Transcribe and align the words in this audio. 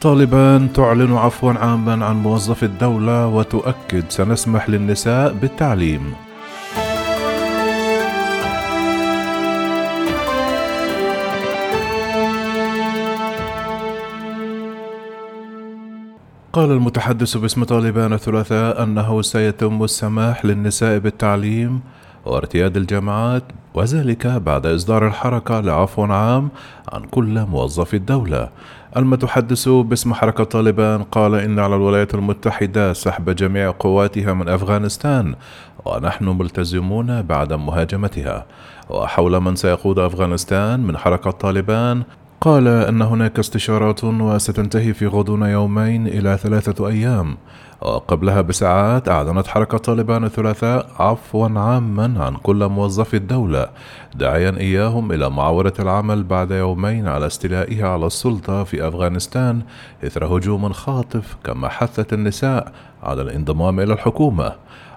طالبان 0.00 0.72
تعلن 0.72 1.16
عفوا 1.16 1.52
عاما 1.52 2.04
عن 2.06 2.16
موظفي 2.16 2.62
الدولة 2.62 3.26
وتؤكد 3.26 4.04
سنسمح 4.08 4.70
للنساء 4.70 5.32
بالتعليم. 5.32 6.14
قال 16.52 16.70
المتحدث 16.70 17.36
باسم 17.36 17.64
طالبان 17.64 18.12
الثلاثاء 18.12 18.82
أنه 18.82 19.22
سيتم 19.22 19.84
السماح 19.84 20.44
للنساء 20.44 20.98
بالتعليم 20.98 21.80
وارتياد 22.28 22.76
الجامعات 22.76 23.42
وذلك 23.74 24.26
بعد 24.26 24.66
إصدار 24.66 25.06
الحركة 25.06 25.60
لعفو 25.60 26.04
عام 26.04 26.48
عن 26.92 27.02
كل 27.02 27.44
موظفي 27.44 27.96
الدولة. 27.96 28.48
المتحدث 28.96 29.68
باسم 29.68 30.14
حركة 30.14 30.44
طالبان 30.44 31.02
قال 31.02 31.34
إن 31.34 31.58
على 31.58 31.76
الولايات 31.76 32.14
المتحدة 32.14 32.92
سحب 32.92 33.30
جميع 33.30 33.70
قواتها 33.70 34.32
من 34.32 34.48
أفغانستان 34.48 35.34
ونحن 35.84 36.24
ملتزمون 36.24 37.22
بعدم 37.22 37.66
مهاجمتها. 37.66 38.46
وحول 38.90 39.40
من 39.40 39.56
سيقود 39.56 39.98
أفغانستان 39.98 40.80
من 40.80 40.96
حركة 40.96 41.30
طالبان 41.30 42.02
قال 42.40 42.68
أن 42.68 43.02
هناك 43.02 43.38
استشارات 43.38 44.04
وستنتهي 44.04 44.94
في 44.94 45.06
غضون 45.06 45.42
يومين 45.42 46.06
إلى 46.06 46.36
ثلاثة 46.36 46.88
أيام. 46.88 47.36
وقبلها 47.80 48.40
بساعات 48.40 49.08
أعلنت 49.08 49.46
حركة 49.46 49.78
طالبان 49.78 50.24
الثلاثاء 50.24 50.90
عفوا 50.98 51.48
عاما 51.48 52.24
عن 52.24 52.36
كل 52.36 52.68
موظفي 52.68 53.16
الدولة 53.16 53.68
داعيا 54.14 54.56
إياهم 54.56 55.12
إلى 55.12 55.30
معاورة 55.30 55.74
العمل 55.78 56.24
بعد 56.24 56.50
يومين 56.50 57.08
على 57.08 57.26
استيلائها 57.26 57.88
على 57.88 58.06
السلطة 58.06 58.64
في 58.64 58.88
أفغانستان 58.88 59.62
إثر 60.04 60.24
هجوم 60.24 60.72
خاطف 60.72 61.36
كما 61.44 61.68
حثت 61.68 62.12
النساء 62.12 62.72
على 63.02 63.22
الانضمام 63.22 63.80
إلى 63.80 63.92
الحكومة. 63.92 64.52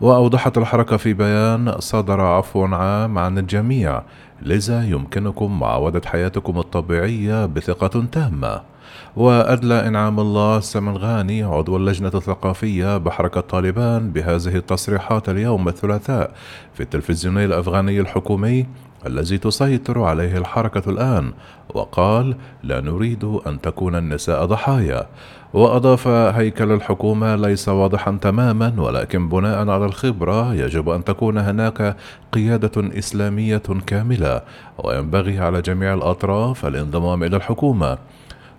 وأوضحت 0.00 0.58
الحركة 0.58 0.96
في 0.96 1.12
بيان 1.12 1.74
صدر 1.78 2.20
عفو 2.20 2.64
عام 2.64 3.18
عن 3.18 3.38
الجميع 3.38 4.02
لذا 4.42 4.84
يمكنكم 4.84 5.60
معاودة 5.60 6.02
حياتكم 6.06 6.58
الطبيعية 6.58 7.46
بثقة 7.46 8.04
تامة. 8.12 8.75
وأدلى 9.16 9.88
إنعام 9.88 10.20
الله 10.20 10.58
السمنغاني 10.58 11.42
عضو 11.42 11.76
اللجنة 11.76 12.10
الثقافية 12.14 12.96
بحركة 12.96 13.40
طالبان 13.40 14.10
بهذه 14.10 14.56
التصريحات 14.56 15.28
اليوم 15.28 15.68
الثلاثاء 15.68 16.30
في 16.74 16.82
التلفزيوني 16.82 17.44
الأفغاني 17.44 18.00
الحكومي 18.00 18.66
الذي 19.06 19.38
تسيطر 19.38 20.02
عليه 20.02 20.38
الحركة 20.38 20.90
الآن 20.90 21.32
وقال 21.74 22.36
لا 22.62 22.80
نريد 22.80 23.24
أن 23.46 23.60
تكون 23.60 23.94
النساء 23.94 24.44
ضحايا 24.44 25.06
وأضاف 25.54 26.08
هيكل 26.08 26.72
الحكومة 26.72 27.36
ليس 27.36 27.68
واضحا 27.68 28.18
تماما 28.20 28.74
ولكن 28.78 29.28
بناء 29.28 29.68
على 29.68 29.84
الخبرة 29.84 30.54
يجب 30.54 30.88
أن 30.88 31.04
تكون 31.04 31.38
هناك 31.38 31.96
قيادة 32.32 32.98
إسلامية 32.98 33.62
كاملة 33.86 34.42
وينبغي 34.78 35.38
على 35.38 35.62
جميع 35.62 35.94
الأطراف 35.94 36.66
الانضمام 36.66 37.22
إلى 37.22 37.36
الحكومة 37.36 37.98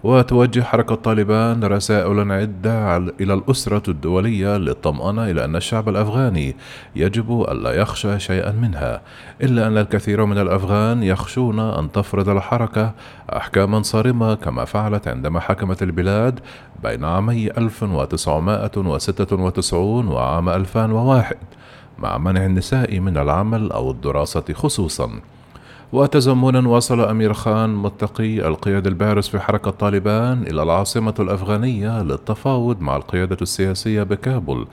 وتوجه 0.04 0.62
حركة 0.62 0.96
طالبان 0.96 1.64
رسائل 1.64 2.32
عدة 2.32 2.98
إلى 2.98 3.34
الأسرة 3.34 3.84
الدولية 3.88 4.58
للطمأنة 4.58 5.32
إلى 5.32 5.46
أن 5.46 5.56
الشعب 5.56 5.90
الأفغاني 5.90 6.56
يجب 6.96 7.46
ألا 7.52 7.72
يخشى 7.72 8.20
شيئا 8.20 8.52
منها 8.52 9.02
إلا 9.42 9.68
أن 9.68 9.78
الكثير 9.78 10.26
من 10.26 10.38
الأفغان 10.38 11.04
يخشون 11.04 11.60
أن 11.60 11.92
تفرض 11.92 12.30
الحركة 12.30 12.94
أحكاما 13.36 13.82
صارمة 13.82 14.36
كما 14.36 14.66
فعلت 14.66 15.08
عندما 15.08 15.40
حكمت 15.40 15.84
البلاد 15.84 16.40
بين 16.84 17.06
عامي 17.06 17.52
1996 17.52 20.08
وعام 20.08 20.50
2001 20.50 21.38
مع 22.00 22.18
منع 22.18 22.46
النساء 22.46 23.00
من 23.00 23.18
العمل 23.18 23.72
أو 23.72 23.92
الدراسة 23.92 24.44
خصوصاً. 24.54 25.10
وتزمنا 25.94 26.70
وصل 26.70 27.02
أمير 27.02 27.34
خان 27.34 27.76
متقي 27.76 28.48
القيادة 28.48 28.90
البارز 28.90 29.28
في 29.28 29.40
حركة 29.40 29.72
طالبان 29.72 30.44
إلى 30.44 30.64
العاصمة 30.64 31.14
الأفغانية 31.20 32.04
للتفاوض 32.04 32.82
مع 32.82 32.96
القيادة 32.96 33.38
السياسية 33.42 34.04
بكابول 34.04 34.68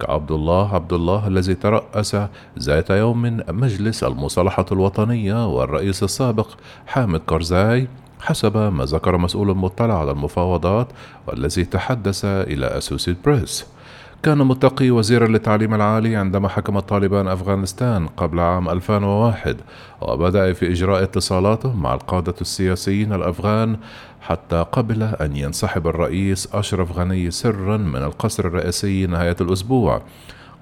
كعبد 0.00 0.32
الله 0.32 0.74
عبد 0.74 0.92
الله 0.92 1.26
الذي 1.26 1.54
ترأس 1.54 2.16
ذات 2.58 2.90
يوم 2.90 3.40
مجلس 3.48 4.04
المصالحة 4.04 4.66
الوطنية 4.72 5.46
والرئيس 5.56 6.02
السابق 6.02 6.48
حامد 6.86 7.20
كرزاي 7.20 7.88
حسب 8.20 8.56
ما 8.56 8.84
ذكر 8.84 9.18
مسؤول 9.18 9.56
مطلع 9.56 10.00
على 10.00 10.10
المفاوضات 10.10 10.88
والذي 11.26 11.64
تحدث 11.64 12.24
إلى 12.24 12.66
أسوسيت 12.66 13.16
بريس 13.24 13.66
كان 14.22 14.38
متقي 14.38 14.90
وزيرا 14.90 15.26
للتعليم 15.26 15.74
العالي 15.74 16.16
عندما 16.16 16.48
حكم 16.48 16.78
طالبان 16.78 17.28
أفغانستان 17.28 18.06
قبل 18.06 18.40
عام 18.40 18.68
2001 18.68 19.56
وبدأ 20.00 20.52
في 20.52 20.72
إجراء 20.72 21.02
اتصالاته 21.02 21.76
مع 21.76 21.94
القادة 21.94 22.34
السياسيين 22.40 23.12
الأفغان 23.12 23.76
حتى 24.20 24.66
قبل 24.72 25.02
أن 25.02 25.36
ينسحب 25.36 25.86
الرئيس 25.86 26.48
أشرف 26.54 26.98
غني 26.98 27.30
سرا 27.30 27.76
من 27.76 28.02
القصر 28.02 28.46
الرئاسي 28.46 29.06
نهاية 29.06 29.36
الأسبوع. 29.40 30.02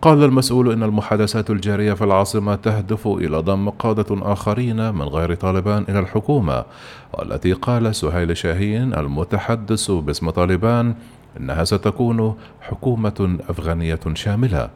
قال 0.02 0.24
المسؤول 0.24 0.72
إن 0.72 0.82
المحادثات 0.82 1.50
الجارية 1.50 1.92
في 1.92 2.04
العاصمة 2.04 2.54
تهدف 2.54 3.06
إلى 3.06 3.36
ضم 3.36 3.70
قادة 3.70 4.32
آخرين 4.32 4.94
من 4.94 5.02
غير 5.02 5.34
طالبان 5.34 5.84
إلى 5.88 5.98
الحكومة 5.98 6.64
والتي 7.12 7.52
قال 7.52 7.94
سهيل 7.94 8.36
شاهين 8.36 8.94
المتحدث 8.94 9.90
باسم 9.90 10.30
طالبان 10.30 10.94
إنها 11.40 11.64
ستكون 11.64 12.34
حكومة 12.60 13.38
أفغانية 13.48 14.00
شاملة. 14.14 14.70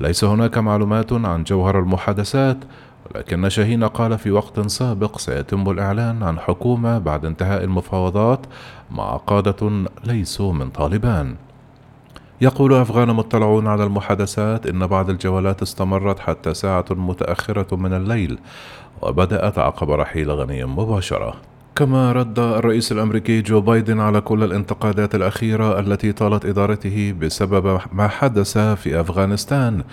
ليس 0.00 0.24
هناك 0.24 0.58
معلومات 0.58 1.12
عن 1.12 1.44
جوهر 1.44 1.78
المحادثات 1.78 2.58
ولكن 3.10 3.48
شاهين 3.48 3.84
قال 3.84 4.18
في 4.18 4.30
وقت 4.30 4.60
سابق 4.60 5.18
سيتم 5.18 5.70
الإعلان 5.70 6.22
عن 6.22 6.38
حكومة 6.38 6.98
بعد 6.98 7.24
انتهاء 7.24 7.64
المفاوضات 7.64 8.46
مع 8.90 9.16
قادة 9.16 9.84
ليسوا 10.04 10.52
من 10.52 10.70
طالبان. 10.70 11.36
يقول 12.40 12.74
أفغان 12.74 13.08
مطلعون 13.08 13.66
على 13.66 13.84
المحادثات 13.84 14.66
إن 14.66 14.86
بعض 14.86 15.10
الجولات 15.10 15.62
استمرت 15.62 16.18
حتى 16.18 16.54
ساعة 16.54 16.84
متأخرة 16.90 17.76
من 17.76 17.92
الليل 17.92 18.38
وبدأت 19.02 19.58
عقب 19.58 19.90
رحيل 19.90 20.30
غني 20.30 20.64
مباشرة. 20.64 21.34
كما 21.76 22.12
رد 22.12 22.38
الرئيس 22.38 22.92
الأمريكي 22.92 23.42
جو 23.42 23.60
بايدن 23.60 24.00
على 24.00 24.20
كل 24.20 24.42
الانتقادات 24.44 25.14
الأخيرة 25.14 25.78
التي 25.78 26.12
طالت 26.12 26.44
إدارته 26.46 27.14
بسبب 27.20 27.80
ما 27.92 28.08
حدث 28.08 28.58
في 28.58 29.00
أفغانستان 29.00 29.84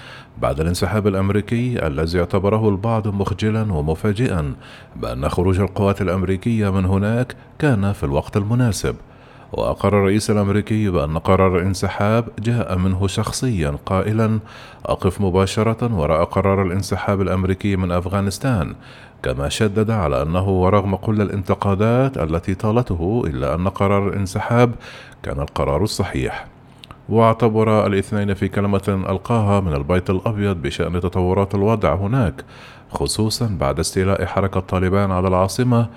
بعد 0.41 0.59
الانسحاب 0.59 1.07
الأمريكي 1.07 1.87
الذي 1.87 2.19
اعتبره 2.19 2.69
البعض 2.69 3.07
مخجلا 3.07 3.73
ومفاجئا 3.73 4.53
بأن 4.95 5.29
خروج 5.29 5.59
القوات 5.59 6.01
الأمريكية 6.01 6.69
من 6.69 6.85
هناك 6.85 7.35
كان 7.59 7.93
في 7.93 8.03
الوقت 8.03 8.37
المناسب. 8.37 8.95
وأقر 9.53 9.87
الرئيس 9.87 10.31
الأمريكي 10.31 10.89
بأن 10.89 11.17
قرار 11.17 11.57
الانسحاب 11.57 12.27
جاء 12.39 12.77
منه 12.77 13.07
شخصيا 13.07 13.77
قائلا 13.85 14.39
أقف 14.85 15.21
مباشرة 15.21 15.95
وراء 15.99 16.23
قرار 16.23 16.61
الانسحاب 16.61 17.21
الأمريكي 17.21 17.75
من 17.75 17.91
أفغانستان 17.91 18.75
كما 19.23 19.49
شدد 19.49 19.91
على 19.91 20.21
أنه 20.21 20.49
ورغم 20.49 20.95
كل 20.95 21.21
الانتقادات 21.21 22.17
التي 22.17 22.55
طالته 22.55 23.23
إلا 23.25 23.55
أن 23.55 23.67
قرار 23.67 24.07
الانسحاب 24.07 24.71
كان 25.23 25.39
القرار 25.39 25.83
الصحيح 25.83 26.47
واعتبر 27.09 27.87
الاثنين 27.87 28.33
في 28.33 28.47
كلمة 28.47 29.05
ألقاها 29.09 29.59
من 29.59 29.73
البيت 29.73 30.09
الأبيض 30.09 30.61
بشأن 30.61 31.01
تطورات 31.01 31.55
الوضع 31.55 31.95
هناك 31.95 32.45
خصوصا 32.91 33.57
بعد 33.59 33.79
استيلاء 33.79 34.25
حركة 34.25 34.59
طالبان 34.59 35.11
على 35.11 35.27
العاصمة 35.27 35.89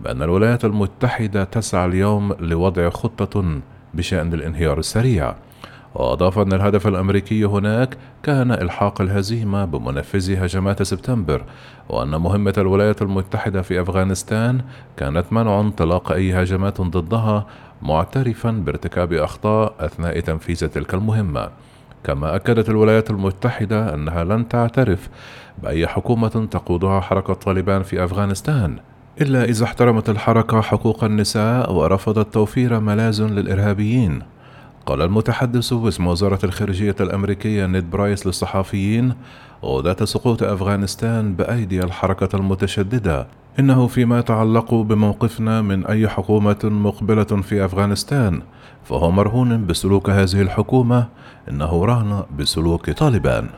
بأن 0.00 0.22
الولايات 0.22 0.64
المتحدة 0.64 1.44
تسعى 1.44 1.86
اليوم 1.86 2.32
لوضع 2.40 2.90
خطة 2.90 3.60
بشأن 3.94 4.34
الانهيار 4.34 4.78
السريع. 4.78 5.34
وأضاف 5.94 6.38
أن 6.38 6.52
الهدف 6.52 6.86
الأمريكي 6.86 7.44
هناك 7.44 7.96
كان 8.22 8.52
إلحاق 8.52 9.00
الهزيمة 9.00 9.64
بمنفذي 9.64 10.36
هجمات 10.36 10.82
سبتمبر 10.82 11.44
وأن 11.88 12.08
مهمة 12.08 12.54
الولايات 12.58 13.02
المتحدة 13.02 13.62
في 13.62 13.80
أفغانستان 13.80 14.60
كانت 14.96 15.32
منع 15.32 15.60
انطلاق 15.60 16.12
أي 16.12 16.42
هجمات 16.42 16.80
ضدها 16.80 17.46
معترفا 17.82 18.50
بارتكاب 18.50 19.12
أخطاء 19.12 19.74
أثناء 19.80 20.20
تنفيذ 20.20 20.68
تلك 20.68 20.94
المهمة. 20.94 21.48
كما 22.04 22.36
أكدت 22.36 22.68
الولايات 22.68 23.10
المتحدة 23.10 23.94
أنها 23.94 24.24
لن 24.24 24.48
تعترف 24.48 25.08
بأي 25.62 25.86
حكومة 25.86 26.48
تقودها 26.50 27.00
حركة 27.00 27.34
طالبان 27.34 27.82
في 27.82 28.04
أفغانستان. 28.04 28.78
إلا 29.20 29.44
إذا 29.44 29.64
احترمت 29.64 30.10
الحركة 30.10 30.60
حقوق 30.60 31.04
النساء 31.04 31.72
ورفضت 31.72 32.34
توفير 32.34 32.80
ملاذ 32.80 33.22
للإرهابيين. 33.22 34.22
قال 34.86 35.02
المتحدث 35.02 35.74
باسم 35.74 36.06
وزارة 36.06 36.38
الخارجية 36.44 36.96
الأمريكية 37.00 37.66
نيد 37.66 37.90
برايس 37.90 38.26
للصحفيين 38.26 39.14
وذات 39.62 40.02
سقوط 40.02 40.42
أفغانستان 40.42 41.34
بأيدي 41.34 41.80
الحركة 41.80 42.36
المتشددة. 42.36 43.26
إنه 43.58 43.86
فيما 43.86 44.18
يتعلق 44.18 44.74
بموقفنا 44.74 45.62
من 45.62 45.86
أي 45.86 46.08
حكومة 46.08 46.58
مقبلة 46.64 47.24
في 47.24 47.64
أفغانستان. 47.64 48.42
فهو 48.84 49.10
مرهون 49.10 49.66
بسلوك 49.66 50.10
هذه 50.10 50.42
الحكومة. 50.42 51.06
إنه 51.50 51.84
رهن 51.84 52.22
بسلوك 52.38 52.90
طالبان. 52.90 53.48